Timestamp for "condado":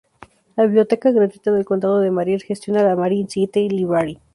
1.63-1.99